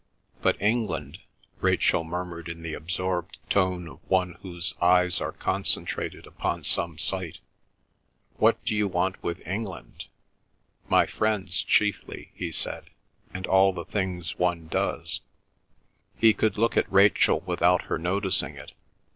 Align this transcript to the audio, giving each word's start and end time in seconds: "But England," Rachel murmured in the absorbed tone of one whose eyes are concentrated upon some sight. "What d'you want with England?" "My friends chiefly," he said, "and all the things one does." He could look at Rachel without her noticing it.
"But 0.41 0.59
England," 0.59 1.19
Rachel 1.59 2.03
murmured 2.03 2.49
in 2.49 2.63
the 2.63 2.73
absorbed 2.73 3.37
tone 3.51 3.87
of 3.87 3.99
one 4.09 4.35
whose 4.41 4.73
eyes 4.81 5.21
are 5.21 5.31
concentrated 5.31 6.25
upon 6.25 6.63
some 6.63 6.97
sight. 6.97 7.37
"What 8.37 8.65
d'you 8.65 8.87
want 8.87 9.21
with 9.21 9.45
England?" 9.47 10.05
"My 10.89 11.05
friends 11.05 11.61
chiefly," 11.61 12.31
he 12.33 12.51
said, 12.51 12.85
"and 13.31 13.45
all 13.45 13.73
the 13.73 13.85
things 13.85 14.39
one 14.39 14.65
does." 14.69 15.21
He 16.17 16.33
could 16.33 16.57
look 16.57 16.75
at 16.75 16.91
Rachel 16.91 17.41
without 17.41 17.83
her 17.83 17.99
noticing 17.99 18.55
it. 18.55 18.71